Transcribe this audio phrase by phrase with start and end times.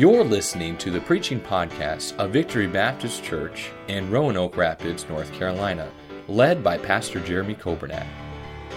[0.00, 5.92] You're listening to the preaching podcast of Victory Baptist Church in Roanoke Rapids, North Carolina,
[6.26, 8.06] led by Pastor Jeremy Coburnack.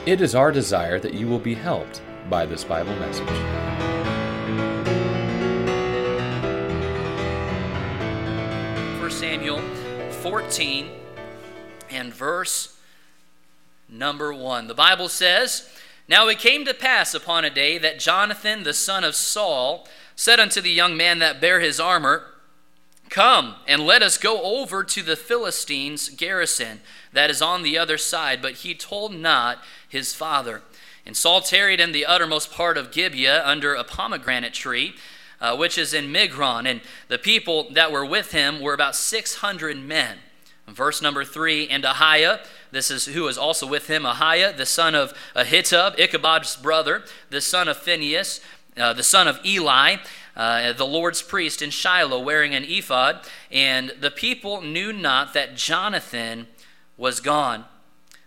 [0.06, 3.26] It is our desire that you will be helped by this Bible message.
[9.00, 9.62] 1 Samuel
[10.12, 10.90] 14
[11.90, 12.78] and verse
[13.88, 14.68] number 1.
[14.68, 15.70] The Bible says,
[16.06, 20.40] Now it came to pass upon a day that Jonathan the son of Saul said
[20.40, 22.26] unto the young man that bare his armor,
[23.10, 26.82] Come and let us go over to the Philistines' garrison
[27.12, 28.42] that is on the other side.
[28.42, 30.64] But he told not his father.
[31.06, 34.96] And Saul tarried in the uttermost part of Gibeah under a pomegranate tree,
[35.40, 36.66] uh, which is in Migron.
[36.66, 40.18] And the people that were with him were about 600 men.
[40.68, 42.40] Verse number three, and Ahiah,
[42.72, 47.42] this is who was also with him, Ahiah, the son of Ahitub, Ichabod's brother, the
[47.42, 48.40] son of Phinehas,
[48.78, 49.98] uh, the son of Eli,
[50.36, 53.22] uh, the Lord's priest in Shiloh, wearing an ephod.
[53.52, 56.48] And the people knew not that Jonathan
[56.98, 57.66] was gone.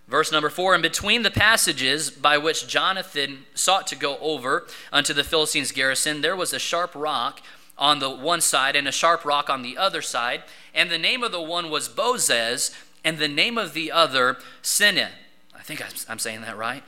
[0.08, 5.12] Verse number four, and between the passages by which Jonathan sought to go over unto
[5.12, 7.42] the Philistines' garrison, there was a sharp rock
[7.76, 10.44] on the one side and a sharp rock on the other side.
[10.72, 12.72] And the name of the one was Bozez,
[13.04, 15.10] and the name of the other Seneh.
[15.54, 16.84] I think I'm saying that right.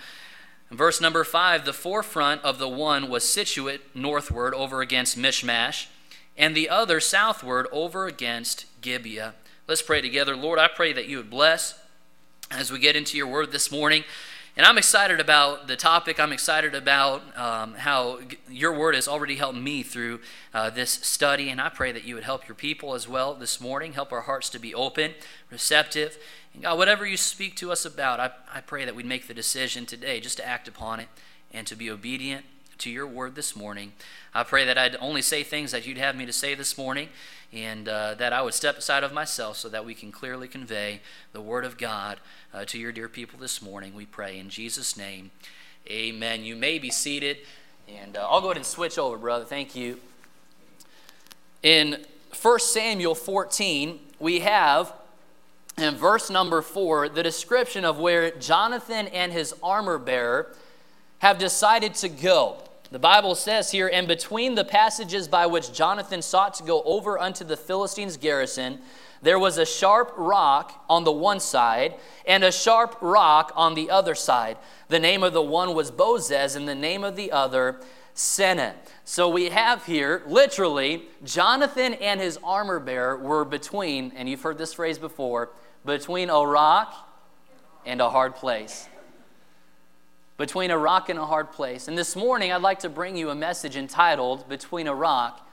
[0.71, 5.89] Verse number five, the forefront of the one was situate northward over against Michmash,
[6.37, 9.35] and the other southward over against Gibeah.
[9.67, 10.37] Let's pray together.
[10.37, 11.79] Lord, I pray that you would bless
[12.51, 14.05] as we get into your word this morning.
[14.57, 16.19] And I'm excited about the topic.
[16.19, 18.19] I'm excited about um, how
[18.51, 20.19] your word has already helped me through
[20.53, 21.49] uh, this study.
[21.49, 24.23] And I pray that you would help your people as well this morning, help our
[24.23, 25.15] hearts to be open,
[25.49, 26.19] receptive.
[26.59, 29.33] And God, whatever you speak to us about, I, I pray that we'd make the
[29.33, 31.07] decision today just to act upon it
[31.55, 32.45] and to be obedient
[32.79, 33.93] to your word this morning.
[34.35, 37.11] I pray that I'd only say things that you'd have me to say this morning
[37.53, 41.01] and uh, that I would step aside of myself so that we can clearly convey
[41.33, 42.19] the Word of God
[42.53, 43.95] uh, to your dear people this morning.
[43.95, 45.31] We pray in Jesus' name.
[45.89, 46.43] Amen.
[46.43, 47.37] You may be seated,
[47.89, 49.45] and uh, I'll go ahead and switch over, brother.
[49.45, 50.01] Thank you.
[51.63, 52.05] In
[52.43, 54.93] 1 Samuel 14, we have
[55.81, 60.55] in verse number 4 the description of where Jonathan and his armor bearer
[61.19, 62.63] have decided to go.
[62.91, 67.19] The Bible says here, and between the passages by which Jonathan sought to go over
[67.19, 68.79] unto the Philistines' garrison,
[69.21, 71.95] there was a sharp rock on the one side
[72.27, 74.57] and a sharp rock on the other side.
[74.89, 77.81] The name of the one was Bozez, and the name of the other,
[78.15, 78.75] Seneh.
[79.05, 84.59] So we have here, literally, Jonathan and his armor bearer were between, and you've heard
[84.59, 85.51] this phrase before,
[85.89, 86.95] between a rock
[87.85, 88.89] and a hard place
[90.37, 91.89] between a rock and a hard place.
[91.89, 95.45] And this morning, I'd like to bring you a message entitled Between a Rock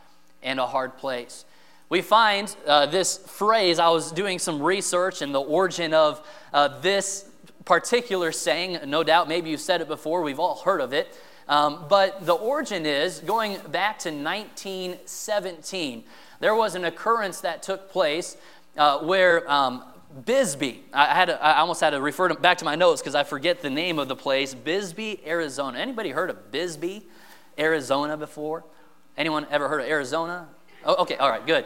[0.44, 1.44] and a Hard Place.
[1.90, 6.80] We find uh, this phrase, I was doing some research and the origin of uh,
[6.82, 7.28] this
[7.66, 8.78] particular saying.
[8.88, 11.20] No doubt, maybe you've said it before, we've all heard of it.
[11.48, 16.04] Um, but the origin is going back to 1917.
[16.40, 18.38] There was an occurrence that took place
[18.78, 19.84] uh, where um,
[20.24, 20.86] Bisbee.
[20.94, 23.24] I had to, I almost had to refer to, back to my notes because I
[23.24, 24.54] forget the name of the place.
[24.54, 25.78] Bisbee, Arizona.
[25.78, 27.06] Anybody heard of Bisbee,
[27.60, 28.64] Arizona before?
[29.18, 30.48] Anyone ever heard of Arizona?
[30.86, 31.66] Oh, okay, all right, good.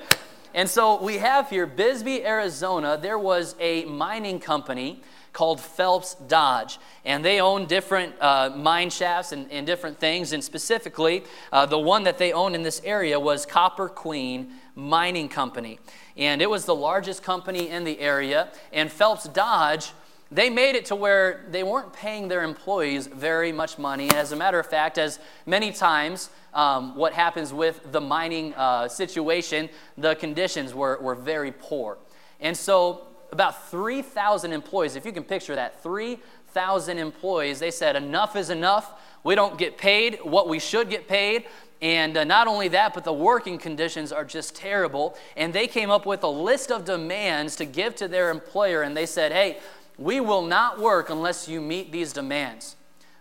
[0.56, 2.98] And so we have here Bisbee, Arizona.
[3.00, 9.32] There was a mining company called Phelps Dodge, and they own different uh, mine shafts
[9.32, 10.34] and, and, different things.
[10.34, 11.24] And specifically,
[11.54, 15.80] uh, the one that they owned in this area was Copper Queen Mining Company
[16.20, 18.50] and it was the largest company in the area.
[18.74, 19.94] And Phelps Dodge,
[20.30, 24.04] they made it to where they weren't paying their employees very much money.
[24.10, 28.54] And as a matter of fact, as many times um, what happens with the mining
[28.56, 31.98] uh, situation, the conditions were, were very poor.
[32.42, 38.36] And so, about 3,000 employees, if you can picture that, 3,000 employees, they said, enough
[38.36, 39.00] is enough.
[39.24, 41.46] We don't get paid what we should get paid.
[41.82, 45.18] And uh, not only that, but the working conditions are just terrible.
[45.38, 48.82] And they came up with a list of demands to give to their employer.
[48.82, 49.60] And they said, hey,
[49.98, 52.76] we will not work unless you meet these demands.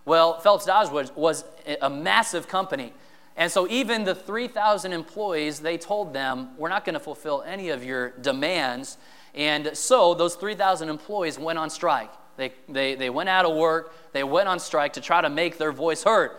[0.05, 1.45] Well, Phelps Dodge was, was
[1.83, 2.93] a massive company.
[3.37, 7.69] And so, even the 3,000 employees, they told them, we're not going to fulfill any
[7.69, 8.99] of your demands.
[9.35, 12.11] And so, those 3,000 employees went on strike.
[12.37, 15.59] They, they, they went out of work, they went on strike to try to make
[15.59, 16.33] their voice heard.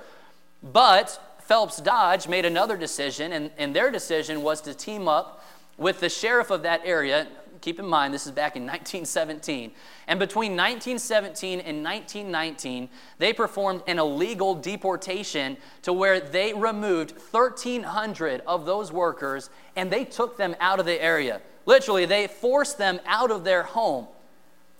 [0.61, 5.43] But Phelps Dodge made another decision, and, and their decision was to team up
[5.79, 7.27] with the sheriff of that area.
[7.59, 9.71] keep in mind, this is back in 1917.
[10.07, 12.87] And between 1917 and 1919,
[13.17, 20.05] they performed an illegal deportation to where they removed 1,300 of those workers and they
[20.05, 21.41] took them out of the area.
[21.65, 24.05] Literally, they forced them out of their home.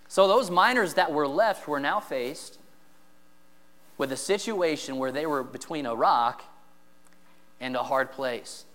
[0.07, 2.59] So those miners that were left were now faced
[3.97, 6.43] with a situation where they were between a rock
[7.59, 8.65] and a hard place.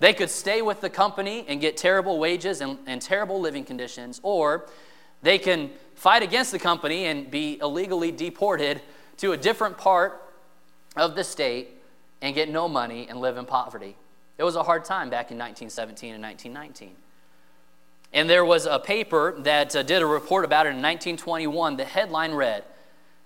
[0.00, 4.20] They could stay with the company and get terrible wages and, and terrible living conditions,
[4.22, 4.66] or
[5.22, 8.82] they can fight against the company and be illegally deported
[9.18, 10.20] to a different part
[10.96, 11.70] of the state
[12.20, 13.96] and get no money and live in poverty.
[14.36, 16.96] It was a hard time back in 1917 and 1919.
[18.12, 21.76] And there was a paper that uh, did a report about it in 1921.
[21.76, 22.64] The headline read,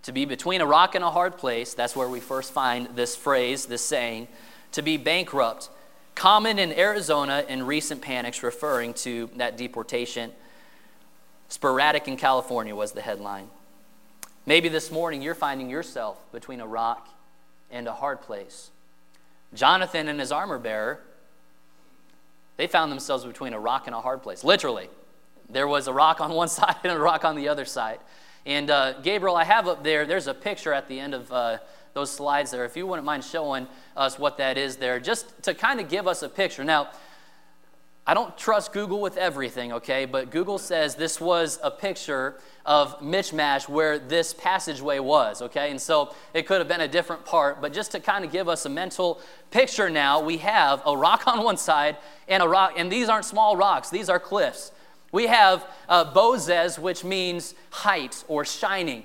[0.05, 3.15] To be between a rock and a hard place, that's where we first find this
[3.15, 4.29] phrase, this saying,
[4.73, 5.71] to be bankrupt
[6.19, 10.33] common in Arizona in recent panics referring to that deportation.
[11.49, 13.49] Sporadic in California was the headline.
[14.45, 17.09] Maybe this morning you're finding yourself between a rock
[17.71, 18.71] and a hard place.
[19.55, 21.01] Jonathan and his armor bearer,
[22.57, 24.43] they found themselves between a rock and a hard place.
[24.43, 24.91] Literally.
[25.49, 28.01] There was a rock on one side and a rock on the other side.
[28.45, 31.59] And uh, Gabriel, I have up there, there's a picture at the end of uh,
[31.95, 32.65] those slides there.
[32.65, 36.07] If you wouldn't mind showing us what that is there, just to kind of give
[36.07, 36.65] us a picture.
[36.65, 36.89] Now,
[38.09, 40.07] I don't trust Google with everything, okay?
[40.07, 45.71] But Google says this was a picture of Michmash where this passageway was, okay?
[45.71, 48.49] And so it could have been a different part, but just to kind of give
[48.49, 49.21] us a mental
[49.51, 51.99] picture now, we have a rock on one side
[52.29, 54.73] and a rock, and these aren't small rocks, these are cliffs.
[55.13, 59.05] We have uh, Bozez, which means height or shining.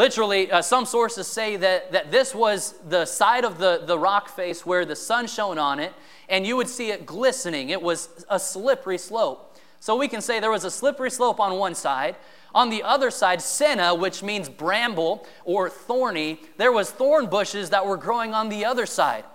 [0.00, 4.30] Literally, uh, some sources say that, that this was the side of the, the rock
[4.30, 5.92] face where the sun shone on it,
[6.26, 7.68] and you would see it glistening.
[7.68, 9.58] It was a slippery slope.
[9.78, 12.16] So we can say there was a slippery slope on one side.
[12.54, 17.84] On the other side, Seneh, which means bramble or thorny, there was thorn bushes that
[17.84, 19.26] were growing on the other side.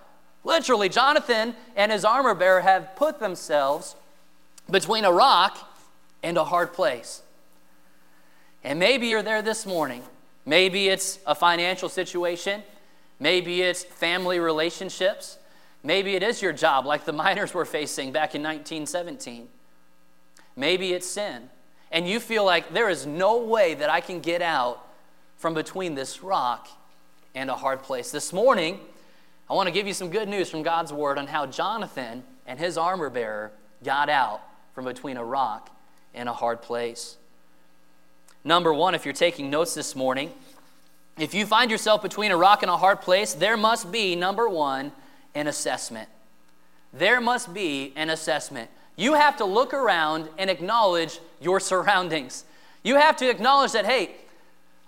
[0.42, 3.94] Literally, Jonathan and his armor bearer have put themselves
[4.68, 5.58] between a rock
[6.24, 7.22] and a hard place.
[8.64, 10.02] And maybe you're there this morning
[10.46, 12.62] Maybe it's a financial situation.
[13.18, 15.38] Maybe it's family relationships.
[15.82, 19.48] Maybe it is your job, like the miners were facing back in 1917.
[20.54, 21.50] Maybe it's sin.
[21.92, 24.86] And you feel like there is no way that I can get out
[25.36, 26.68] from between this rock
[27.34, 28.10] and a hard place.
[28.10, 28.80] This morning,
[29.48, 32.58] I want to give you some good news from God's word on how Jonathan and
[32.58, 33.52] his armor bearer
[33.84, 34.40] got out
[34.74, 35.70] from between a rock
[36.14, 37.16] and a hard place.
[38.46, 40.30] Number one, if you're taking notes this morning,
[41.18, 44.48] if you find yourself between a rock and a hard place, there must be, number
[44.48, 44.92] one,
[45.34, 46.08] an assessment.
[46.92, 48.70] There must be an assessment.
[48.94, 52.44] You have to look around and acknowledge your surroundings.
[52.84, 54.12] You have to acknowledge that, hey,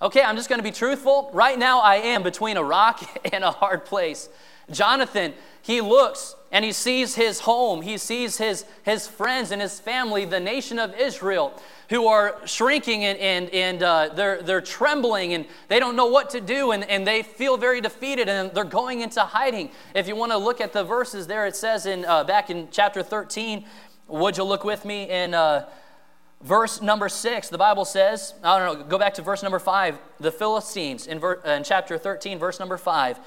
[0.00, 1.28] okay, I'm just going to be truthful.
[1.32, 3.02] Right now, I am between a rock
[3.32, 4.28] and a hard place.
[4.70, 9.78] Jonathan, he looks and he sees his home, he sees his, his friends and his
[9.78, 11.60] family, the nation of Israel
[11.90, 16.30] who are shrinking and, and, and uh, they're, they're trembling and they don't know what
[16.30, 19.70] to do and, and they feel very defeated and they're going into hiding.
[19.94, 22.68] If you want to look at the verses there, it says in uh, back in
[22.70, 23.64] chapter 13,
[24.06, 25.66] would you look with me in uh,
[26.42, 27.48] verse number 6?
[27.48, 29.98] The Bible says, I don't know, go back to verse number 5.
[30.20, 33.18] The Philistines in, ver, in chapter 13, verse number 5.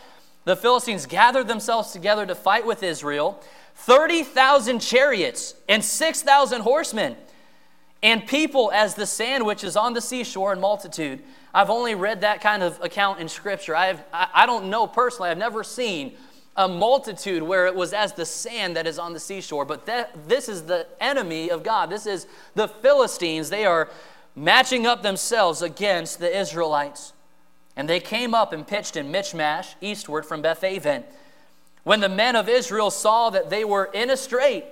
[0.44, 3.42] The Philistines gathered themselves together to fight with Israel.
[3.76, 7.16] 30,000 chariots and 6,000 horsemen
[8.04, 11.22] and people as the sand which is on the seashore in multitude.
[11.54, 13.76] I've only read that kind of account in Scripture.
[13.76, 16.14] I, have, I, don't know personally, I've never seen
[16.56, 19.66] a multitude where it was as the sand that is on the seashore.
[19.66, 21.90] But that, this is the enemy of God.
[21.90, 23.50] This is the Philistines.
[23.50, 23.90] They are
[24.36, 27.14] matching up themselves against the Israelites.
[27.82, 31.04] And they came up and pitched in Michmash, eastward from Bethaven.
[31.84, 34.66] When the men of Israel saw that they were in a strait,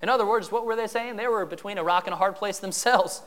[0.00, 1.16] in other words, what were they saying?
[1.16, 3.20] They were between a rock and a hard place themselves.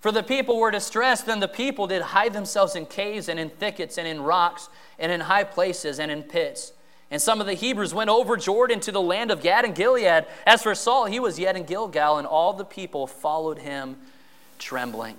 [0.00, 3.48] For the people were distressed, then the people did hide themselves in caves and in
[3.48, 6.74] thickets and in rocks and in high places and in pits.
[7.10, 10.26] And some of the Hebrews went over Jordan to the land of Gad and Gilead.
[10.46, 13.96] As for Saul, he was yet in Gilgal, and all the people followed him
[14.58, 15.16] trembling.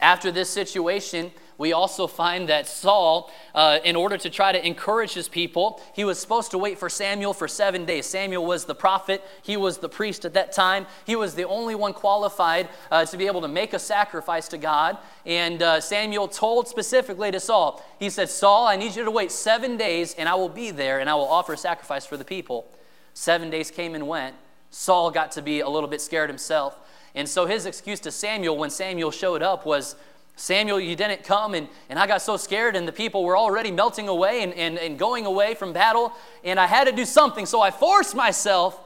[0.00, 1.30] After this situation,
[1.60, 6.04] we also find that Saul, uh, in order to try to encourage his people, he
[6.04, 8.06] was supposed to wait for Samuel for seven days.
[8.06, 10.86] Samuel was the prophet, he was the priest at that time.
[11.04, 14.56] He was the only one qualified uh, to be able to make a sacrifice to
[14.56, 14.96] God.
[15.26, 19.30] And uh, Samuel told specifically to Saul, he said, Saul, I need you to wait
[19.30, 22.24] seven days, and I will be there, and I will offer a sacrifice for the
[22.24, 22.66] people.
[23.12, 24.34] Seven days came and went,
[24.70, 26.78] Saul got to be a little bit scared himself.
[27.14, 29.96] And so his excuse to Samuel when Samuel showed up was,
[30.36, 33.70] Samuel, you didn't come, and, and I got so scared, and the people were already
[33.70, 37.44] melting away and, and, and going away from battle, and I had to do something.
[37.44, 38.80] So I forced myself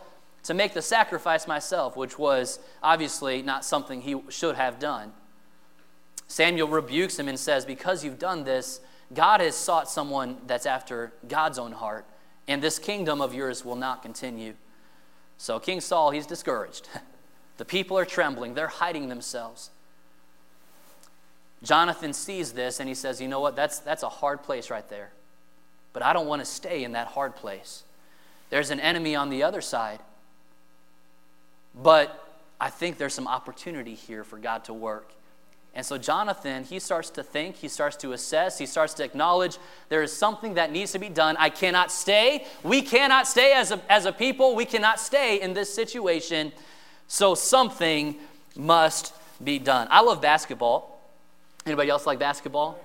[0.45, 5.13] to make the sacrifice myself, which was obviously not something he should have done.
[6.27, 8.81] Samuel rebukes him and says, Because you've done this,
[9.13, 12.05] God has sought someone that's after God's own heart,
[12.49, 14.55] and this kingdom of yours will not continue.
[15.39, 16.89] So King Saul, he's discouraged.
[17.57, 19.71] the people are trembling, they're hiding themselves.
[21.63, 23.57] Jonathan sees this and he says, You know what?
[23.57, 25.11] That's, that's a hard place right there.
[25.93, 27.85] But I don't want to stay in that hard place.
[28.51, 30.01] There's an enemy on the other side.
[31.75, 32.21] But
[32.61, 35.13] I think there's some opportunity here for God to work.
[35.75, 39.59] And so Jonathan, he starts to think, he starts to assess, he starts to acknowledge
[39.89, 41.37] there is something that needs to be done.
[41.37, 42.47] I cannot stay.
[42.63, 44.55] We cannot stay as a, as a people.
[44.55, 46.53] We cannot stay in this situation.
[47.09, 48.17] So something
[48.57, 49.89] must be done.
[49.91, 51.01] I love basketball.
[51.67, 52.79] Anybody else like basketball?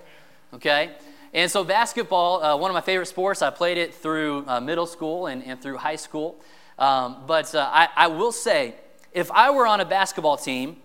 [0.53, 0.91] Okay.
[1.33, 3.41] And so basketball, uh, one of my favorite sports.
[3.41, 6.35] I played it through uh, middle school and, and through high school.
[6.77, 8.75] Um, but uh, I, I will say,
[9.11, 10.77] if I were on a basketball team,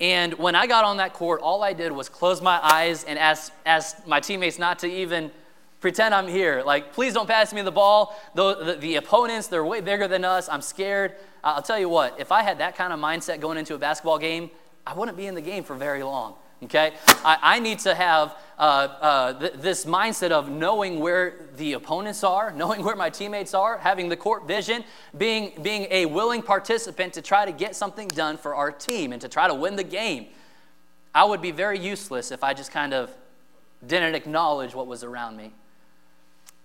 [0.00, 3.18] and when I got on that court, all I did was close my eyes and
[3.18, 5.30] ask, ask my teammates not to even
[5.80, 6.62] pretend I'm here.
[6.64, 8.18] Like, please don't pass me the ball.
[8.34, 10.48] The, the, the, opponents, they're way bigger than us.
[10.48, 11.14] I'm scared.
[11.44, 14.18] I'll tell you what, if I had that kind of mindset going into a basketball
[14.18, 14.50] game,
[14.86, 16.34] I wouldn't be in the game for very long.
[16.64, 16.94] Okay?
[17.24, 22.24] I, I need to have uh, uh, th- this mindset of knowing where the opponents
[22.24, 24.82] are, knowing where my teammates are, having the court vision,
[25.16, 29.20] being, being a willing participant to try to get something done for our team and
[29.22, 30.26] to try to win the game.
[31.14, 33.10] I would be very useless if I just kind of
[33.86, 35.52] didn't acknowledge what was around me.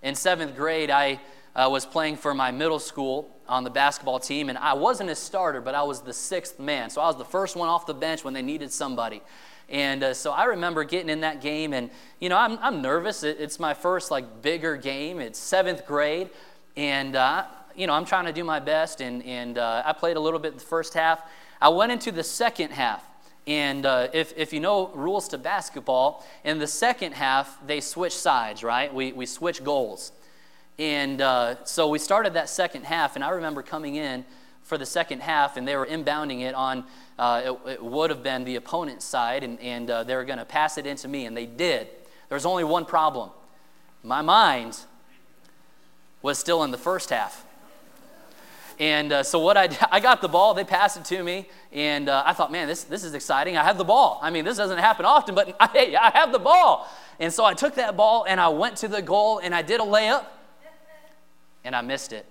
[0.04, 1.22] In seventh grade, I
[1.56, 5.16] uh, was playing for my middle school on the basketball team, and I wasn't a
[5.16, 6.90] starter, but I was the sixth man.
[6.90, 9.22] So I was the first one off the bench when they needed somebody.
[9.70, 13.24] And uh, so I remember getting in that game, and you know, I'm, I'm nervous.
[13.24, 15.22] It, it's my first like bigger game.
[15.22, 16.30] It's seventh grade,
[16.76, 19.00] and uh, you know, I'm trying to do my best.
[19.00, 21.22] And, and uh, I played a little bit the first half.
[21.62, 23.08] I went into the second half.
[23.46, 28.16] And uh, if, if you know rules to basketball, in the second half, they switch
[28.16, 28.94] sides, right?
[28.94, 30.14] We, we switch goals.
[30.80, 34.26] And uh, so we started that second half, and I remember coming in
[34.64, 36.86] for the second half, and they were inbounding it on,
[37.20, 40.40] uh, it, it, would have been the opponent's side, and, and uh, they were going
[40.40, 41.88] to pass it into me, and they did.
[42.30, 43.30] There was only one problem.
[44.04, 44.78] My mind
[46.22, 47.46] was still in the first half.
[48.80, 52.10] And uh, so what I I got the ball, they passed it to me, and
[52.10, 53.58] uh, I thought, man, this, this is exciting.
[53.58, 54.20] I have the ball.
[54.22, 56.88] I mean, this doesn't happen often, but hey, I have the ball.
[57.20, 59.80] And so I took that ball and I went to the goal and I did
[59.80, 60.26] a layup,
[61.64, 62.26] and I missed it.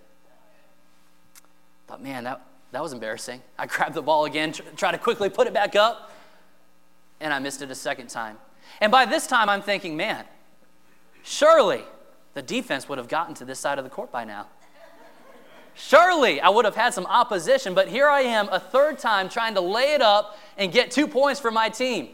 [1.86, 3.42] Thought, man, that, that was embarrassing.
[3.58, 6.12] I grabbed the ball again, tr- try to quickly put it back up,
[7.20, 8.38] and I missed it a second time.
[8.80, 10.24] And by this time, I'm thinking, man,
[11.22, 11.84] surely
[12.34, 14.46] the defense would have gotten to this side of the court by now.
[15.74, 19.54] Surely I would have had some opposition, but here I am a third time trying
[19.54, 22.10] to lay it up and get two points for my team.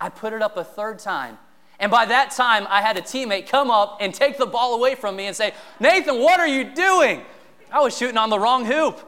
[0.00, 1.38] I put it up a third time.
[1.78, 4.94] And by that time, I had a teammate come up and take the ball away
[4.94, 7.22] from me and say, Nathan, what are you doing?
[7.72, 9.00] I was shooting on the wrong hoop.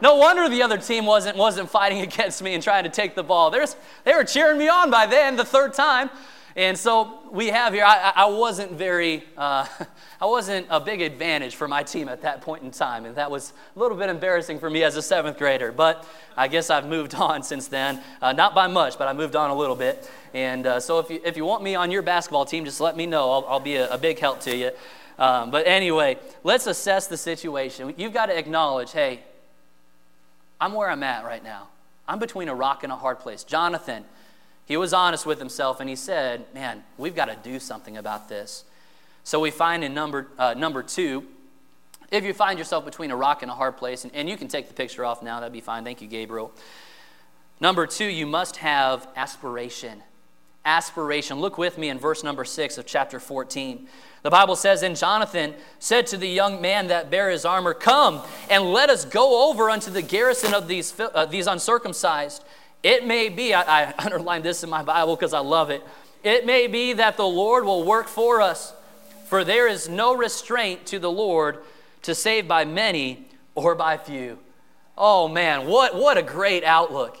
[0.00, 3.22] No wonder the other team wasn't, wasn't fighting against me and trying to take the
[3.22, 3.50] ball.
[3.50, 6.08] They were cheering me on by then, the third time.
[6.56, 9.66] And so we have here, I, I wasn't very, uh,
[10.20, 13.04] I wasn't a big advantage for my team at that point in time.
[13.04, 15.70] And that was a little bit embarrassing for me as a seventh grader.
[15.70, 18.02] But I guess I've moved on since then.
[18.20, 20.10] Uh, not by much, but I moved on a little bit.
[20.34, 22.96] And uh, so if you, if you want me on your basketball team, just let
[22.96, 23.30] me know.
[23.30, 24.70] I'll, I'll be a, a big help to you.
[25.18, 27.94] Um, but anyway, let's assess the situation.
[27.96, 29.20] You've got to acknowledge hey,
[30.60, 31.68] I'm where I'm at right now.
[32.08, 33.44] I'm between a rock and a hard place.
[33.44, 34.04] Jonathan,
[34.70, 38.28] he was honest with himself and he said, Man, we've got to do something about
[38.28, 38.62] this.
[39.24, 41.26] So we find in number, uh, number two,
[42.12, 44.46] if you find yourself between a rock and a hard place, and, and you can
[44.46, 45.82] take the picture off now, that'd be fine.
[45.82, 46.52] Thank you, Gabriel.
[47.58, 50.04] Number two, you must have aspiration.
[50.64, 51.40] Aspiration.
[51.40, 53.88] Look with me in verse number six of chapter 14.
[54.22, 58.22] The Bible says, And Jonathan said to the young man that bare his armor, Come
[58.48, 62.44] and let us go over unto the garrison of these, uh, these uncircumcised.
[62.82, 65.82] It may be, I, I underlined this in my Bible because I love it.
[66.22, 68.74] It may be that the Lord will work for us,
[69.26, 71.58] for there is no restraint to the Lord
[72.02, 74.38] to save by many or by few.
[74.96, 77.18] Oh man, what, what a great outlook.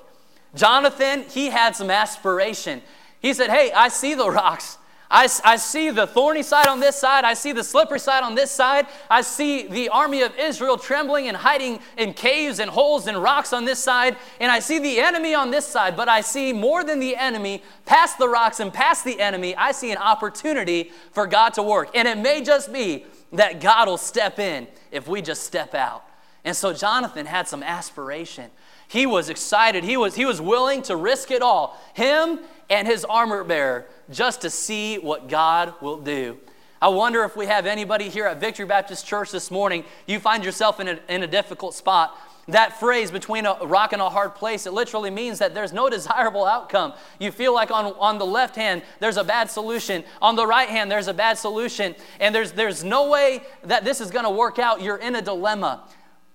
[0.54, 2.82] Jonathan, he had some aspiration.
[3.20, 4.78] He said, Hey, I see the rocks.
[5.10, 7.24] I, I see the thorny side on this side.
[7.24, 8.86] I see the slippery side on this side.
[9.10, 13.52] I see the army of Israel trembling and hiding in caves and holes and rocks
[13.52, 14.16] on this side.
[14.38, 15.96] And I see the enemy on this side.
[15.96, 19.72] But I see more than the enemy, past the rocks and past the enemy, I
[19.72, 21.90] see an opportunity for God to work.
[21.96, 26.04] And it may just be that God will step in if we just step out.
[26.44, 28.50] And so Jonathan had some aspiration.
[28.86, 29.84] He was excited.
[29.84, 31.80] He was, he was willing to risk it all.
[31.94, 36.38] Him and his armor bearer just to see what God will do.
[36.82, 40.44] I wonder if we have anybody here at Victory Baptist Church this morning, you find
[40.44, 42.16] yourself in a, in a difficult spot.
[42.48, 45.90] That phrase, between a rock and a hard place, it literally means that there's no
[45.90, 46.94] desirable outcome.
[47.18, 50.04] You feel like on, on the left hand, there's a bad solution.
[50.22, 51.94] On the right hand, there's a bad solution.
[52.18, 54.80] And there's, there's no way that this is going to work out.
[54.80, 55.84] You're in a dilemma.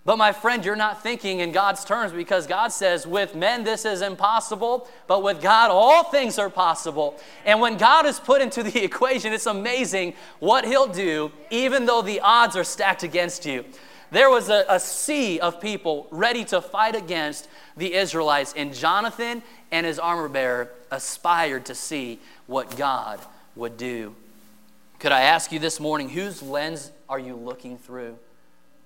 [0.05, 3.85] But my friend, you're not thinking in God's terms because God says, with men this
[3.85, 7.19] is impossible, but with God all things are possible.
[7.43, 12.03] And when God is put into the equation, it's amazing what He'll do, even though
[12.03, 13.65] the odds are stacked against you.
[14.11, 19.41] There was a, a sea of people ready to fight against the Israelites, and Jonathan
[19.71, 23.19] and his armor bearer aspired to see what God
[23.55, 24.13] would do.
[24.99, 28.19] Could I ask you this morning, whose lens are you looking through?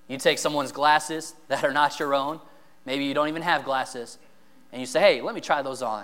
[0.10, 2.42] You take someone's glasses that are not your own,
[2.86, 4.18] maybe you don't even have glasses,
[4.74, 6.04] and you say, hey, let me try those on.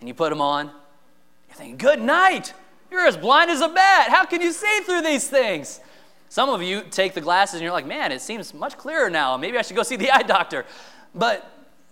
[0.00, 0.66] And you put them on.
[0.66, 2.52] You're thinking, good night.
[2.90, 4.10] You're as blind as a bat.
[4.10, 5.80] How can you see through these things?
[6.28, 9.36] Some of you take the glasses and you're like, man, it seems much clearer now.
[9.36, 10.66] Maybe I should go see the eye doctor.
[11.14, 11.48] But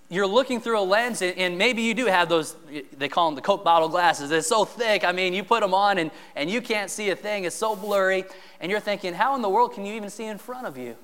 [0.08, 2.56] you're looking through a lens, and maybe you do have those,
[2.98, 4.32] they call them the Coke bottle glasses.
[4.32, 5.04] It's so thick.
[5.04, 7.44] I mean, you put them on and, and you can't see a thing.
[7.44, 8.24] It's so blurry.
[8.60, 10.96] And you're thinking, how in the world can you even see in front of you?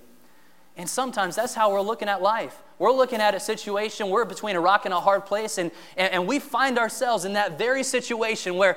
[0.77, 2.63] And sometimes that's how we're looking at life.
[2.79, 6.13] We're looking at a situation, we're between a rock and a hard place, and, and,
[6.13, 8.77] and, we find ourselves in that very situation where,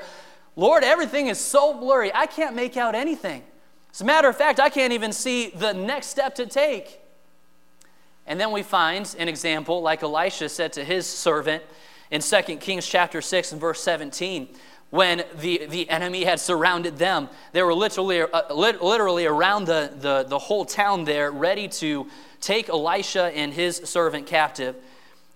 [0.56, 3.44] Lord, everything is so blurry, I can't make out anything.
[3.94, 7.01] As a matter of fact, I can't even see the next step to take.
[8.25, 11.63] And then we find an example like Elisha said to his servant
[12.12, 14.48] in 2 Kings chapter 6 and verse 17
[14.89, 17.29] when the, the enemy had surrounded them.
[17.51, 22.07] They were literally, uh, literally around the, the, the whole town there, ready to
[22.42, 24.75] take Elisha and his servant captive.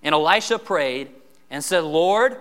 [0.01, 1.09] And Elisha prayed
[1.51, 2.37] and said, Lord,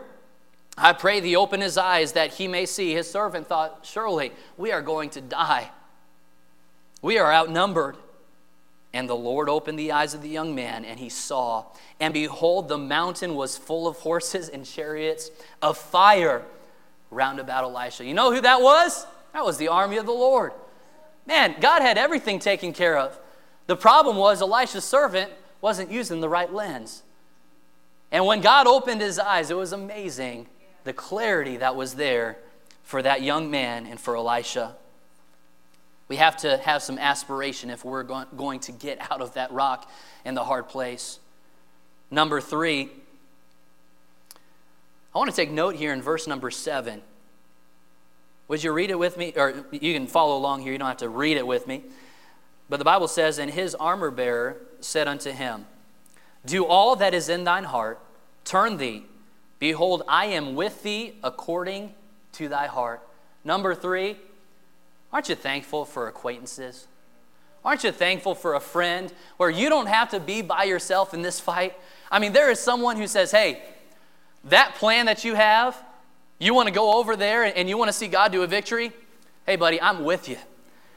[0.76, 2.94] I pray thee open his eyes that he may see.
[2.94, 5.70] His servant thought, Surely we are going to die.
[7.02, 7.96] We are outnumbered.
[8.94, 11.64] And the Lord opened the eyes of the young man, and he saw.
[11.98, 15.30] And behold, the mountain was full of horses and chariots
[15.62, 16.44] of fire
[17.12, 18.04] round about Elisha.
[18.04, 19.06] You know who that was?
[19.32, 20.52] That was the army of the Lord.
[21.26, 23.18] Man, God had everything taken care of.
[23.66, 27.02] The problem was Elisha's servant wasn't using the right lens.
[28.10, 30.48] And when God opened his eyes, it was amazing
[30.84, 32.38] the clarity that was there
[32.82, 34.74] for that young man and for Elisha.
[36.08, 39.90] We have to have some aspiration if we're going to get out of that rock
[40.24, 41.20] and the hard place.
[42.10, 42.90] Number three,
[45.14, 47.02] I want to take note here in verse number seven.
[48.48, 49.32] Would you read it with me?
[49.36, 50.72] Or you can follow along here.
[50.72, 51.82] You don't have to read it with me.
[52.68, 55.66] But the Bible says, And his armor bearer said unto him,
[56.44, 58.00] Do all that is in thine heart,
[58.44, 59.04] turn thee.
[59.58, 61.94] Behold, I am with thee according
[62.32, 63.06] to thy heart.
[63.44, 64.16] Number three,
[65.12, 66.88] aren't you thankful for acquaintances?
[67.64, 71.22] Aren't you thankful for a friend where you don't have to be by yourself in
[71.22, 71.74] this fight?
[72.10, 73.62] I mean, there is someone who says, Hey,
[74.44, 75.82] that plan that you have,
[76.38, 78.92] you want to go over there and you want to see God do a victory?
[79.46, 80.36] Hey, buddy, I'm with you.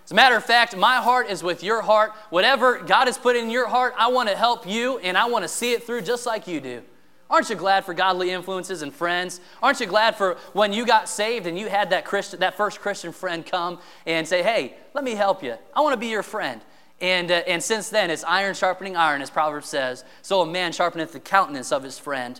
[0.05, 2.13] As a matter of fact, my heart is with your heart.
[2.29, 5.43] Whatever God has put in your heart, I want to help you and I want
[5.43, 6.83] to see it through just like you do.
[7.27, 9.41] Aren't you glad for godly influences and friends?
[9.63, 12.79] Aren't you glad for when you got saved and you had that, Christian, that first
[12.81, 15.55] Christian friend come and say, hey, let me help you.
[15.75, 16.61] I want to be your friend.
[17.01, 20.05] And, uh, and since then, it's iron sharpening iron, as Proverbs says.
[20.21, 22.39] So a man sharpeneth the countenance of his friend.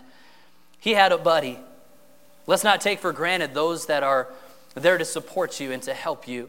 [0.78, 1.58] He had a buddy.
[2.46, 4.28] Let's not take for granted those that are
[4.74, 6.48] there to support you and to help you.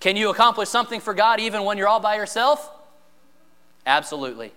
[0.00, 2.68] Can you accomplish something for God even when you're all by yourself?
[3.86, 4.52] Absolutely.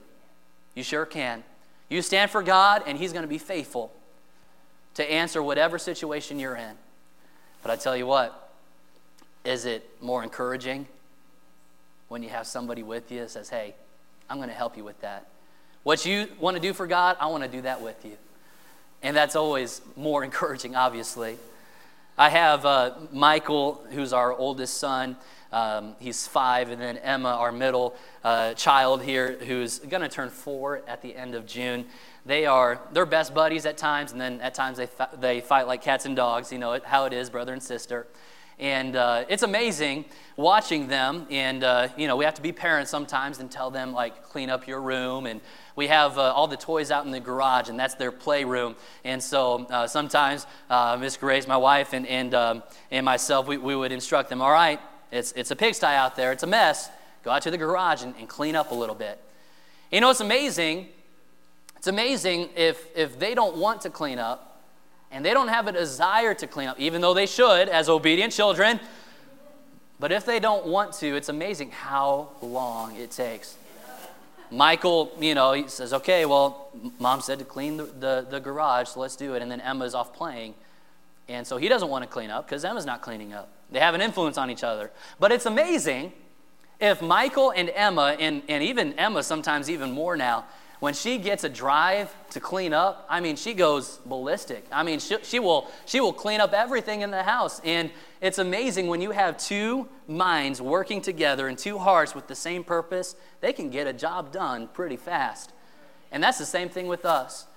[0.74, 1.44] You sure can.
[1.90, 3.94] You stand for God, and He's going to be faithful
[4.96, 6.76] to answer whatever situation you're in.
[7.62, 8.52] But I tell you what,
[9.44, 10.88] is it more encouraging
[12.08, 13.76] when you have somebody with you that says, Hey,
[14.30, 15.28] I'm going to help you with that?
[15.84, 18.18] What you want to do for God, I want to do that with you.
[19.02, 21.38] And that's always more encouraging, obviously.
[22.18, 25.18] I have uh, Michael, who's our oldest son.
[25.52, 30.30] Um, he's five, and then Emma, our middle uh, child here, who's going to turn
[30.30, 31.86] four at the end of June.
[32.26, 35.82] they are they're best buddies at times, and then at times they, they fight like
[35.82, 36.52] cats and dogs.
[36.52, 38.08] You know how it is, brother and sister.
[38.58, 40.06] And uh, it's amazing
[40.38, 41.28] watching them.
[41.30, 44.50] And, uh, you know, we have to be parents sometimes and tell them, like, clean
[44.50, 45.26] up your room.
[45.26, 45.42] And
[45.76, 48.76] we have uh, all the toys out in the garage, and that's their playroom.
[49.04, 53.58] And so uh, sometimes uh, Miss Grace, my wife, and, and, um, and myself, we,
[53.58, 54.80] we would instruct them, all right,
[55.12, 56.90] it's, it's a pigsty out there, it's a mess.
[57.24, 59.20] Go out to the garage and, and clean up a little bit.
[59.92, 60.88] You know, it's amazing.
[61.76, 64.55] It's amazing if, if they don't want to clean up
[65.16, 68.34] and they don't have a desire to clean up, even though they should as obedient
[68.34, 68.82] children.
[69.98, 73.56] But if they don't want to, it's amazing how long it takes.
[74.52, 78.90] Michael, you know, he says, okay, well, mom said to clean the, the, the garage,
[78.90, 79.42] so let's do it.
[79.42, 80.54] And then Emma's off playing.
[81.30, 83.48] And so he doesn't want to clean up because Emma's not cleaning up.
[83.72, 84.92] They have an influence on each other.
[85.18, 86.12] But it's amazing
[86.82, 90.44] if Michael and Emma, and, and even Emma sometimes even more now,
[90.86, 94.68] when she gets a drive to clean up, I mean, she goes ballistic.
[94.72, 97.60] I mean, she, she, will, she will clean up everything in the house.
[97.64, 97.90] And
[98.22, 102.64] it's amazing when you have two minds working together and two hearts with the same
[102.64, 105.52] purpose, they can get a job done pretty fast.
[106.12, 107.48] And that's the same thing with us.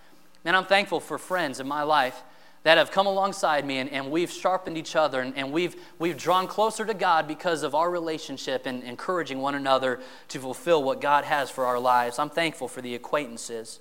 [0.47, 2.23] And I'm thankful for friends in my life
[2.63, 6.17] that have come alongside me and, and we've sharpened each other and, and we've, we've
[6.17, 11.01] drawn closer to God because of our relationship and encouraging one another to fulfill what
[11.01, 12.19] God has for our lives.
[12.19, 13.81] I'm thankful for the acquaintances,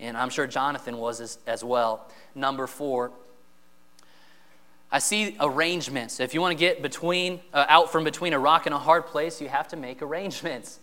[0.00, 2.08] and I'm sure Jonathan was as, as well.
[2.34, 3.12] Number four,
[4.90, 6.18] I see arrangements.
[6.18, 9.06] If you want to get between, uh, out from between a rock and a hard
[9.06, 10.80] place, you have to make arrangements.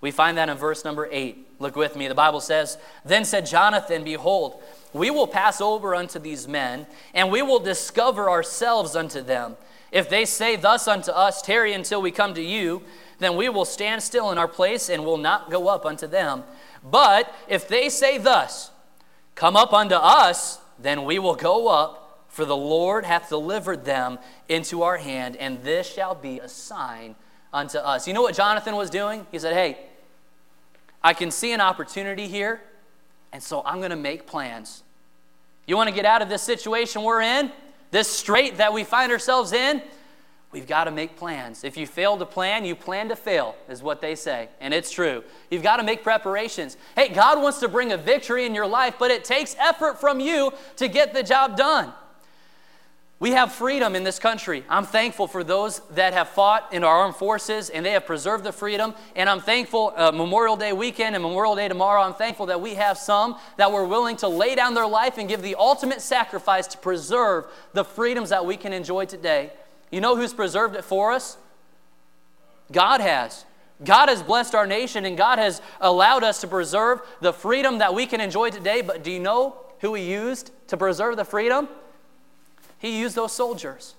[0.00, 1.46] We find that in verse number eight.
[1.58, 2.08] Look with me.
[2.08, 7.30] The Bible says, Then said Jonathan, Behold, we will pass over unto these men, and
[7.30, 9.56] we will discover ourselves unto them.
[9.90, 12.82] If they say thus unto us, Tarry until we come to you,
[13.18, 16.44] then we will stand still in our place and will not go up unto them.
[16.84, 18.70] But if they say thus,
[19.34, 24.18] Come up unto us, then we will go up, for the Lord hath delivered them
[24.48, 27.16] into our hand, and this shall be a sign
[27.52, 28.06] unto us.
[28.06, 29.26] You know what Jonathan was doing?
[29.32, 29.78] He said, Hey,
[31.02, 32.60] I can see an opportunity here,
[33.32, 34.82] and so I'm going to make plans.
[35.66, 37.50] You want to get out of this situation we're in,
[37.90, 39.82] this strait that we find ourselves in?
[40.52, 41.64] We've got to make plans.
[41.64, 44.48] If you fail to plan, you plan to fail, is what they say.
[44.60, 45.22] And it's true.
[45.50, 46.76] You've got to make preparations.
[46.94, 50.20] Hey, God wants to bring a victory in your life, but it takes effort from
[50.20, 51.92] you to get the job done.
[53.18, 54.62] We have freedom in this country.
[54.68, 58.44] I'm thankful for those that have fought in our armed forces and they have preserved
[58.44, 58.94] the freedom.
[59.14, 62.74] And I'm thankful, uh, Memorial Day weekend and Memorial Day tomorrow, I'm thankful that we
[62.74, 66.66] have some that were willing to lay down their life and give the ultimate sacrifice
[66.66, 69.50] to preserve the freedoms that we can enjoy today.
[69.90, 71.38] You know who's preserved it for us?
[72.70, 73.46] God has.
[73.82, 77.94] God has blessed our nation and God has allowed us to preserve the freedom that
[77.94, 78.82] we can enjoy today.
[78.82, 81.68] But do you know who He used to preserve the freedom?
[82.78, 83.94] He used those soldiers.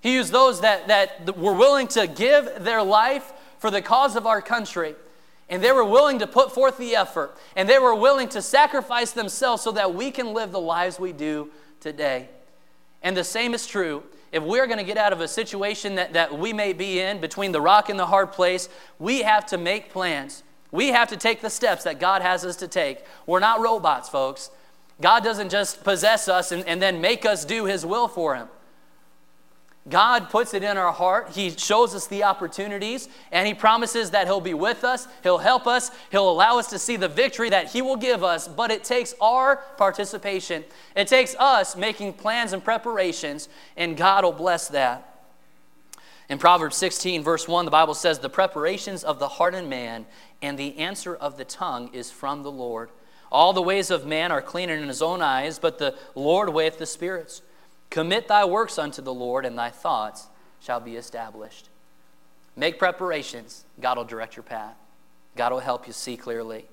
[0.00, 4.26] He used those that, that were willing to give their life for the cause of
[4.26, 4.94] our country.
[5.48, 7.36] And they were willing to put forth the effort.
[7.56, 11.12] And they were willing to sacrifice themselves so that we can live the lives we
[11.12, 12.28] do today.
[13.02, 14.02] And the same is true.
[14.32, 17.20] If we're going to get out of a situation that, that we may be in
[17.20, 20.42] between the rock and the hard place, we have to make plans.
[20.72, 23.04] We have to take the steps that God has us to take.
[23.26, 24.50] We're not robots, folks.
[25.00, 28.48] God doesn't just possess us and, and then make us do His will for Him.
[29.88, 31.30] God puts it in our heart.
[31.32, 35.66] He shows us the opportunities, and He promises that He'll be with us, He'll help
[35.66, 38.48] us, He'll allow us to see the victory that He will give us.
[38.48, 40.64] But it takes our participation,
[40.96, 45.10] it takes us making plans and preparations, and God will bless that.
[46.30, 50.06] In Proverbs 16, verse 1, the Bible says, The preparations of the hardened man
[50.40, 52.88] and the answer of the tongue is from the Lord.
[53.30, 56.78] All the ways of man are clean in his own eyes, but the Lord weigheth
[56.78, 57.42] the spirits.
[57.90, 60.28] Commit thy works unto the Lord, and thy thoughts
[60.60, 61.68] shall be established.
[62.56, 63.64] Make preparations.
[63.80, 64.76] God will direct your path.
[65.36, 66.66] God will help you see clearly.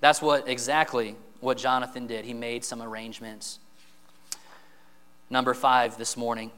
[0.00, 2.24] That's what exactly what Jonathan did.
[2.24, 3.58] He made some arrangements.
[5.30, 6.50] Number five this morning.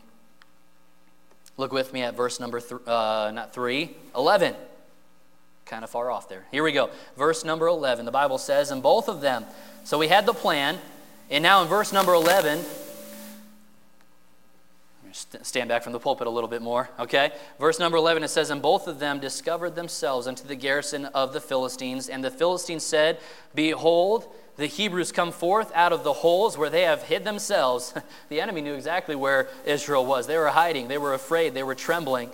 [1.56, 4.54] Look with me at verse number th- uh, not three, 11
[5.70, 6.44] kind of far off there.
[6.50, 6.90] Here we go.
[7.16, 8.04] Verse number 11.
[8.04, 9.44] The Bible says, and both of them.
[9.84, 10.78] So we had the plan.
[11.30, 12.64] And now in verse number 11,
[15.12, 17.30] stand back from the pulpit a little bit more, okay?
[17.60, 21.32] Verse number 11, it says, And both of them discovered themselves unto the garrison of
[21.32, 22.08] the Philistines.
[22.08, 23.20] And the Philistines said,
[23.54, 27.94] Behold, the Hebrews come forth out of the holes where they have hid themselves.
[28.28, 30.26] the enemy knew exactly where Israel was.
[30.26, 32.30] They were hiding, they were afraid, they were trembling.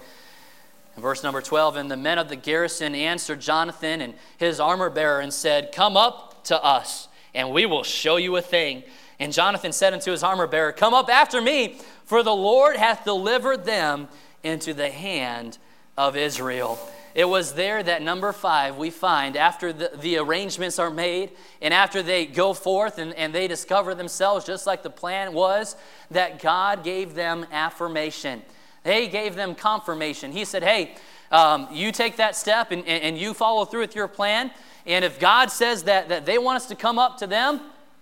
[0.96, 5.20] Verse number 12 And the men of the garrison answered Jonathan and his armor bearer
[5.20, 8.82] and said, Come up to us, and we will show you a thing.
[9.18, 13.04] And Jonathan said unto his armor bearer, Come up after me, for the Lord hath
[13.04, 14.08] delivered them
[14.42, 15.58] into the hand
[15.96, 16.78] of Israel.
[17.14, 21.30] It was there that number five we find after the, the arrangements are made
[21.62, 25.76] and after they go forth and, and they discover themselves just like the plan was,
[26.10, 28.42] that God gave them affirmation.
[28.86, 30.32] He gave them confirmation.
[30.32, 30.94] He said, Hey,
[31.30, 34.50] um, you take that step and, and, you follow through with your plan.
[34.86, 37.60] And if God says that, that they want us to come up to them,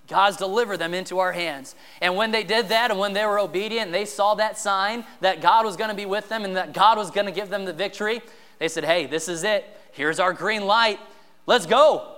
[0.08, 1.74] God's delivered them into our hands.
[2.02, 5.40] And when they did that and when they were obedient they saw that sign that
[5.40, 7.64] God was going to be with them and that God was going to give them
[7.64, 8.20] the victory,
[8.58, 9.64] they said, Hey, this is it.
[9.92, 11.00] Here's our green light.
[11.46, 12.10] Let's go.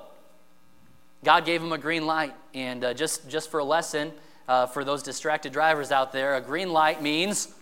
[1.25, 2.35] God gave them a green light.
[2.55, 4.13] And uh, just, just for a lesson,
[4.49, 7.55] uh, for those distracted drivers out there, a green light means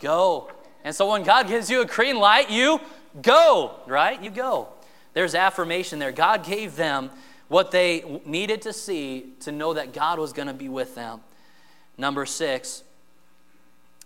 [0.00, 0.50] go.
[0.84, 2.80] And so when God gives you a green light, you
[3.22, 4.22] go, right?
[4.22, 4.68] You go.
[5.14, 6.12] There's affirmation there.
[6.12, 7.10] God gave them
[7.48, 11.20] what they needed to see to know that God was going to be with them.
[11.98, 12.82] Number six,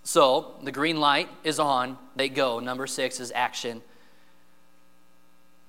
[0.05, 2.61] so the green light is on, they go.
[2.61, 3.83] Number six is action.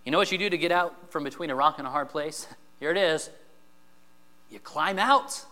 [0.06, 2.10] You know what you do to get out from between a rock and a hard
[2.10, 2.48] place?
[2.80, 3.30] Here it is.
[4.50, 5.46] You climb out.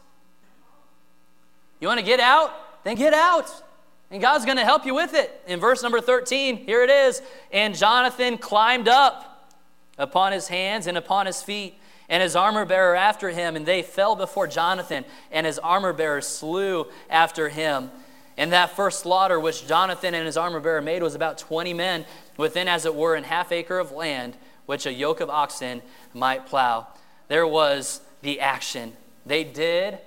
[1.79, 2.51] You want to get out?
[2.83, 3.63] Then get out.
[4.11, 5.41] And God's going to help you with it.
[5.47, 7.21] In verse number 13, here it is.
[7.51, 9.47] And Jonathan climbed up
[9.97, 11.75] upon his hands and upon his feet
[12.09, 16.21] and his armor bearer after him, and they fell before Jonathan, and his armor bearer
[16.21, 17.91] slew after him.
[18.35, 22.05] And that first slaughter which Jonathan and his armor bearer made was about 20 men
[22.35, 26.47] within, as it were, an half acre of land, which a yoke of oxen might
[26.47, 26.87] plow.
[27.27, 28.93] There was the action.
[29.25, 29.99] They did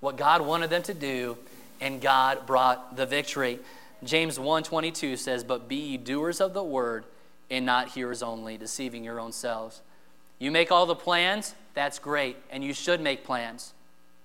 [0.00, 1.38] what God wanted them to do,
[1.82, 3.58] and God brought the victory.
[4.04, 7.04] James 1:22 says, "But be ye doers of the word,
[7.50, 9.82] and not hearers only, deceiving your own selves."
[10.38, 13.74] You make all the plans, that's great, and you should make plans.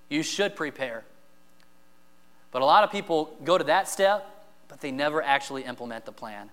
[0.08, 1.04] You should prepare.
[2.52, 6.12] But a lot of people go to that step, but they never actually implement the
[6.12, 6.50] plan.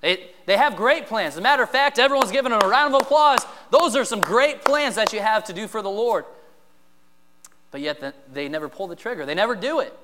[0.00, 1.34] They, they have great plans.
[1.34, 3.44] As a matter of fact, everyone's giving them a round of applause.
[3.70, 6.24] Those are some great plans that you have to do for the Lord.
[7.70, 9.96] But yet the, they never pull the trigger, they never do it.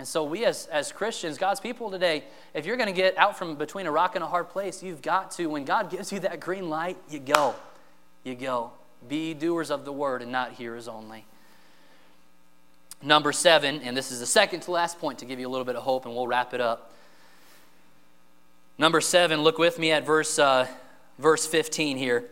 [0.00, 3.36] And so, we as, as Christians, God's people today, if you're going to get out
[3.36, 6.20] from between a rock and a hard place, you've got to, when God gives you
[6.20, 7.54] that green light, you go
[8.24, 8.72] you go.
[9.08, 11.24] Be doers of the word and not hearers only.
[13.02, 15.64] Number seven, and this is the second to last point to give you a little
[15.64, 16.92] bit of hope, and we'll wrap it up.
[18.76, 20.66] Number seven, look with me at verse, uh,
[21.18, 22.24] verse 15 here.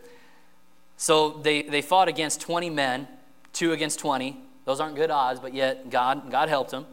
[0.97, 3.07] So they, they fought against 20 men,
[3.51, 4.37] two against 20.
[4.65, 6.85] Those aren't good odds, but yet God, God helped them.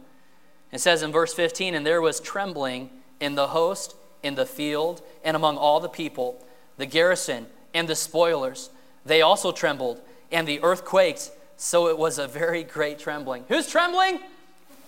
[0.71, 5.01] It says in verse 15, and there was trembling in the host, in the field,
[5.23, 6.43] and among all the people,
[6.77, 8.69] the garrison, and the spoilers.
[9.05, 10.01] They also trembled,
[10.31, 13.45] and the earth quaked, so it was a very great trembling.
[13.47, 14.19] Who's trembling?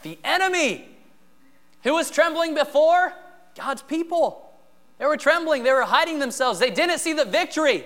[0.04, 0.90] The enemy.
[1.84, 3.14] Who was trembling before?
[3.56, 4.54] God's people.
[4.98, 7.86] They were trembling, they were hiding themselves, they didn't see the victory.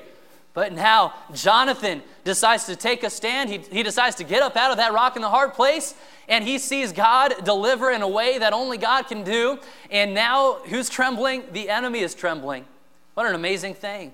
[0.54, 3.50] But now Jonathan decides to take a stand.
[3.50, 5.96] He, he decides to get up out of that rock in the hard place,
[6.28, 9.60] and he sees God deliver in a way that only God can do.
[9.90, 11.44] And now who's trembling?
[11.52, 12.66] The enemy is trembling.
[13.16, 14.14] What an amazing thing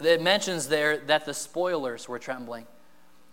[0.00, 2.66] it mentions there that the spoilers were trembling.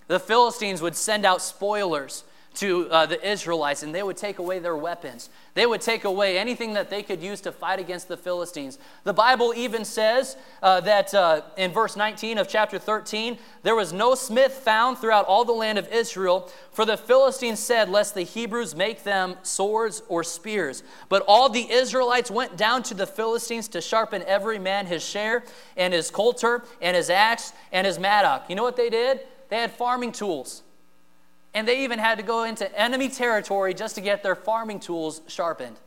[0.08, 2.24] The Philistines would send out spoilers
[2.56, 5.30] to uh, the Israelites, and they would take away their weapons.
[5.54, 8.78] They would take away anything that they could use to fight against the Philistines.
[9.04, 13.94] The Bible even says uh, that uh, in verse 19 of chapter 13, there was
[13.94, 18.24] no smith found throughout all the land of Israel, for the Philistines said, Lest the
[18.24, 20.84] Hebrews make them swords or spears.
[21.10, 25.44] But all the Israelites went down to the Philistines to sharpen every man his share,
[25.78, 28.50] and his coulter, and his axe, and his mattock.
[28.50, 29.22] You know what they did?
[29.50, 30.64] They had farming tools
[31.56, 35.22] and they even had to go into enemy territory just to get their farming tools
[35.28, 35.78] sharpened.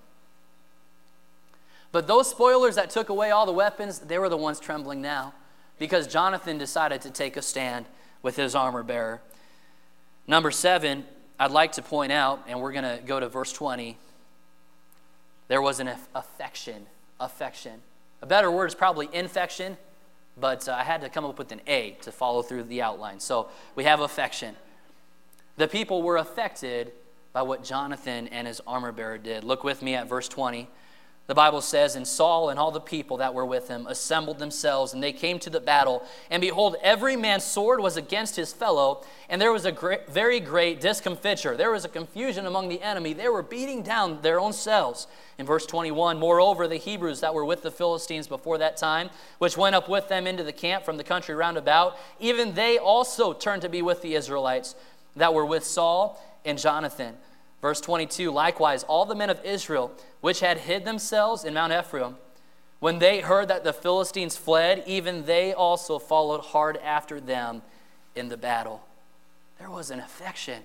[1.92, 5.35] But those spoilers that took away all the weapons, they were the ones trembling now
[5.78, 7.85] because Jonathan decided to take a stand
[8.22, 9.20] with his armor bearer.
[10.26, 11.04] Number seven,
[11.38, 13.98] I'd like to point out, and we're going to go to verse 20.
[15.48, 16.87] There was an affection.
[17.20, 17.81] Affection.
[18.22, 19.76] A better word is probably infection,
[20.38, 23.20] but uh, I had to come up with an A to follow through the outline.
[23.20, 24.57] So we have affection.
[25.59, 26.92] The people were affected
[27.33, 29.42] by what Jonathan and his armor bearer did.
[29.42, 30.68] Look with me at verse 20.
[31.27, 34.94] the Bible says, and Saul and all the people that were with him assembled themselves,
[34.94, 36.07] and they came to the battle.
[36.31, 40.38] And behold, every man's sword was against his fellow, and there was a great, very
[40.38, 41.57] great discomfiture.
[41.57, 43.12] There was a confusion among the enemy.
[43.12, 45.09] They were beating down their own selves.
[45.38, 49.57] In verse 21, moreover, the Hebrews that were with the Philistines before that time, which
[49.57, 53.33] went up with them into the camp from the country round about, even they also
[53.33, 54.77] turned to be with the Israelites
[55.18, 57.14] that were with Saul and Jonathan.
[57.61, 62.16] Verse 22 Likewise, all the men of Israel which had hid themselves in Mount Ephraim,
[62.81, 67.62] when they heard that the Philistines fled, even they also followed hard after them
[68.14, 68.85] in the battle.
[69.59, 70.62] There was an affection.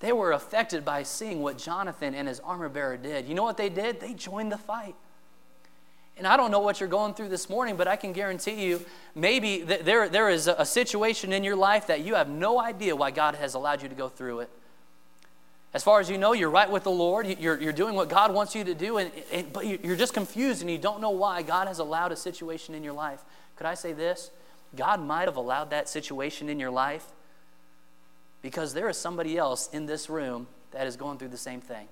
[0.00, 3.26] They were affected by seeing what Jonathan and his armor bearer did.
[3.26, 3.98] You know what they did?
[3.98, 4.94] They joined the fight.
[6.18, 8.84] And I don't know what you're going through this morning, but I can guarantee you
[9.14, 13.12] maybe there, there is a situation in your life that you have no idea why
[13.12, 14.50] God has allowed you to go through it.
[15.74, 17.26] As far as you know, you're right with the Lord.
[17.38, 20.62] You're, you're doing what God wants you to do, and, and, but you're just confused
[20.62, 23.22] and you don't know why God has allowed a situation in your life.
[23.56, 24.30] Could I say this?
[24.74, 27.06] God might have allowed that situation in your life
[28.42, 31.88] because there is somebody else in this room that is going through the same thing.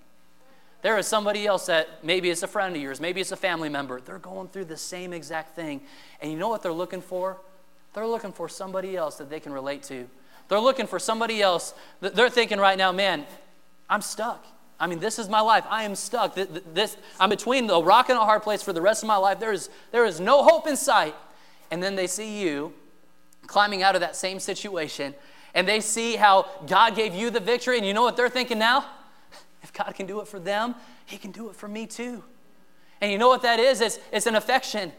[0.86, 3.68] There is somebody else that maybe it's a friend of yours, maybe it's a family
[3.68, 4.00] member.
[4.00, 5.80] They're going through the same exact thing.
[6.20, 7.38] And you know what they're looking for?
[7.92, 10.08] They're looking for somebody else that they can relate to.
[10.46, 11.74] They're looking for somebody else.
[12.00, 13.26] They're thinking right now, man,
[13.90, 14.46] I'm stuck.
[14.78, 15.64] I mean, this is my life.
[15.68, 16.36] I am stuck.
[16.36, 19.40] This, I'm between a rock and a hard place for the rest of my life.
[19.40, 21.16] There is, there is no hope in sight.
[21.72, 22.72] And then they see you
[23.48, 25.16] climbing out of that same situation,
[25.52, 27.76] and they see how God gave you the victory.
[27.76, 28.84] And you know what they're thinking now?
[29.66, 30.76] If God can do it for them,
[31.06, 32.22] He can do it for me too.
[33.00, 33.80] And you know what that is?
[33.80, 34.92] It's, it's an affection.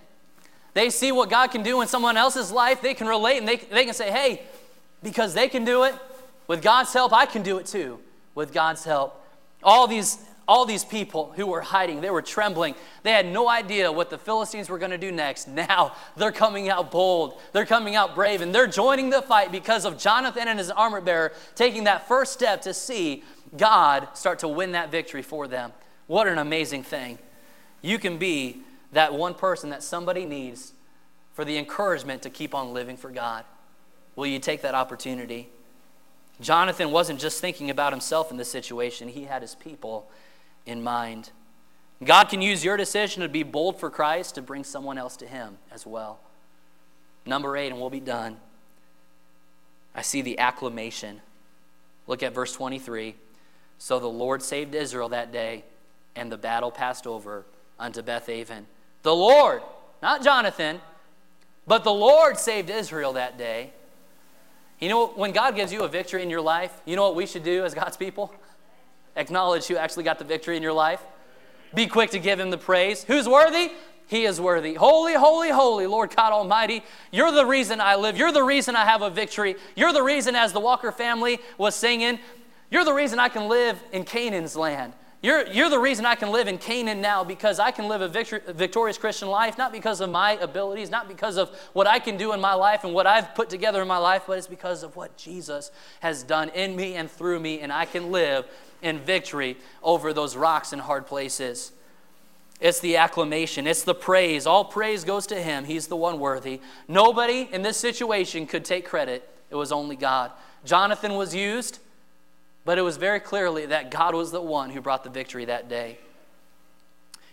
[0.74, 3.56] They see what God can do in someone else's life, they can relate, and they,
[3.56, 4.42] they can say, hey,
[5.02, 5.96] because they can do it,
[6.48, 8.00] with God's help, I can do it too
[8.36, 9.24] with God's help.
[9.64, 12.76] All these, all these people who were hiding, they were trembling.
[13.04, 15.48] They had no idea what the Philistines were going to do next.
[15.58, 19.86] Now they're coming out bold, they're coming out brave, and they're joining the fight because
[19.86, 23.24] of Jonathan and his armor bearer taking that first step to see
[23.58, 25.74] God start to win that victory for them.
[26.08, 27.20] What an amazing thing.
[27.82, 30.74] You can be that one person that somebody needs
[31.34, 33.46] for the encouragement to keep on living for God.
[34.16, 35.50] Will you take that opportunity?
[36.40, 40.10] Jonathan wasn't just thinking about himself in this situation, he had his people
[40.66, 41.32] in mind.
[42.04, 45.28] God can use your decision to be bold for Christ to bring someone else to
[45.28, 46.20] him as well.
[47.26, 48.38] Number eight, and we'll be done.
[49.96, 51.22] I see the acclamation.
[52.06, 53.16] Look at verse 23.
[53.78, 55.64] So the Lord saved Israel that day,
[56.16, 57.46] and the battle passed over
[57.80, 58.66] unto Bethaven.
[59.04, 59.62] The Lord,
[60.02, 60.82] not Jonathan,
[61.66, 63.72] but the Lord saved Israel that day.
[64.80, 67.26] You know, when God gives you a victory in your life, you know what we
[67.26, 68.34] should do as God's people?
[69.16, 71.02] Acknowledge who actually got the victory in your life.
[71.74, 73.04] Be quick to give him the praise.
[73.04, 73.72] Who's worthy?
[74.08, 74.76] He is worthy.
[74.76, 76.84] Holy, holy, holy, Lord God Almighty.
[77.12, 78.16] You're the reason I live.
[78.18, 79.56] You're the reason I have a victory.
[79.76, 82.20] You're the reason, as the Walker family was singing,
[82.70, 84.94] you're the reason I can live in Canaan's land.
[85.22, 88.08] You're, you're the reason I can live in Canaan now because I can live a,
[88.08, 92.18] victor, victorious Christian life, not because of my abilities, not because of what I can
[92.18, 94.84] do in my life and what I've put together in my life, but it's because
[94.84, 98.46] of what Jesus has done in me and through me, and I can live
[98.84, 101.72] in victory over those rocks and hard places.
[102.60, 104.46] It's the acclamation, it's the praise.
[104.46, 105.66] All praise goes to Him.
[105.66, 106.62] He's the one worthy.
[106.88, 110.32] Nobody in this situation could take credit, it was only God.
[110.64, 111.80] Jonathan was used.
[112.68, 115.70] But it was very clearly that God was the one who brought the victory that
[115.70, 115.98] day.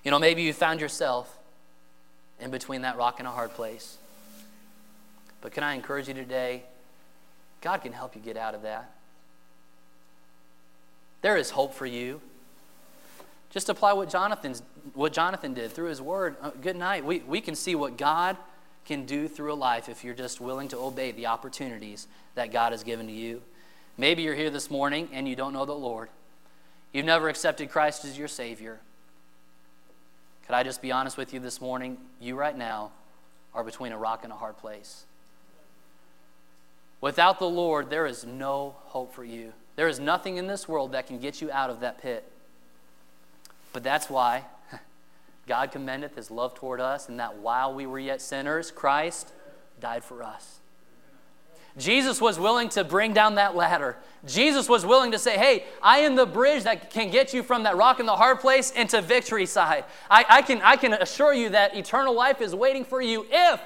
[0.04, 1.40] You know, maybe you found yourself
[2.38, 3.98] in between that rock and a hard place.
[5.40, 6.62] But can I encourage you today?
[7.62, 8.92] God can help you get out of that.
[11.20, 12.20] There is hope for you.
[13.50, 16.36] Just apply what Jonathan's what Jonathan did through his word.
[16.40, 17.04] Uh, good night.
[17.04, 18.36] We, we can see what God
[18.84, 22.70] can do through a life if you're just willing to obey the opportunities that God
[22.70, 23.42] has given to you.
[23.96, 26.08] Maybe you're here this morning and you don't know the Lord.
[26.92, 28.80] You've never accepted Christ as your Savior.
[30.46, 31.98] Could I just be honest with you this morning?
[32.20, 32.90] You right now
[33.54, 35.04] are between a rock and a hard place.
[37.00, 39.52] Without the Lord, there is no hope for you.
[39.76, 42.30] There is nothing in this world that can get you out of that pit.
[43.72, 44.44] But that's why
[45.46, 49.32] God commendeth his love toward us, and that while we were yet sinners, Christ
[49.80, 50.60] died for us.
[51.76, 53.96] Jesus was willing to bring down that ladder.
[54.26, 57.64] Jesus was willing to say, Hey, I am the bridge that can get you from
[57.64, 59.84] that rock in the hard place into victory side.
[60.08, 63.60] I, I, can, I can assure you that eternal life is waiting for you if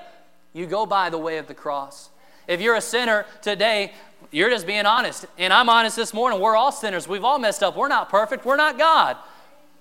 [0.54, 2.08] you go by the way of the cross.
[2.46, 3.92] If you're a sinner today,
[4.30, 5.26] you're just being honest.
[5.36, 6.40] And I'm honest this morning.
[6.40, 7.06] We're all sinners.
[7.06, 7.76] We've all messed up.
[7.76, 8.46] We're not perfect.
[8.46, 9.18] We're not God.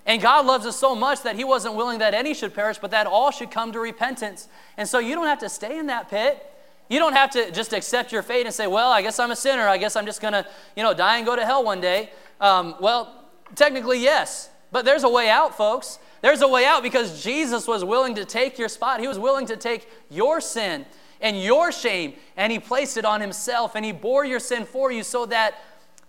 [0.06, 2.92] And God loves us so much that He wasn't willing that any should perish, but
[2.92, 4.48] that all should come to repentance.
[4.78, 6.46] And so you don't have to stay in that pit.
[6.90, 9.36] You don't have to just accept your fate and say, well, I guess I'm a
[9.36, 9.68] sinner.
[9.68, 12.12] I guess I'm just going to, you know, die and go to hell one day.
[12.40, 13.26] Um, well,
[13.56, 14.50] technically, yes.
[14.72, 16.00] But there's a way out, folks.
[16.22, 19.00] There's a way out because Jesus was willing to take your spot.
[19.00, 20.86] He was willing to take your sin
[21.22, 24.92] and your shame, and He placed it on Himself, and He bore your sin for
[24.92, 25.56] you so that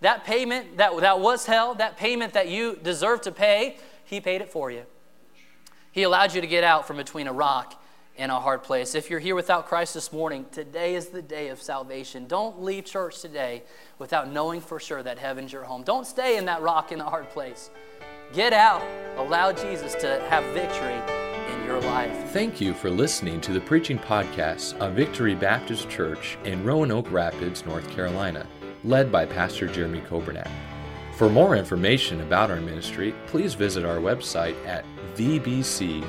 [0.00, 4.42] that payment that, that was hell, that payment that you deserve to pay, He paid
[4.42, 4.84] it for you.
[5.92, 7.82] He allowed you to get out from between a rock
[8.18, 8.94] and a hard place.
[8.94, 12.26] If you're here without Christ this morning, today is the day of salvation.
[12.26, 13.62] Don't leave church today
[13.98, 15.84] without knowing for sure that heaven's your home.
[15.84, 17.70] Don't stay in that rock in the hard place.
[18.32, 18.82] Get out.
[19.16, 21.00] Allow Jesus to have victory
[21.54, 22.30] in your life.
[22.30, 27.64] Thank you for listening to the preaching podcast of Victory Baptist Church in Roanoke Rapids,
[27.64, 28.46] North Carolina,
[28.84, 30.50] led by Pastor Jeremy Coburnett.
[31.14, 34.84] For more information about our ministry, please visit our website at
[35.16, 36.08] vbcrr.org.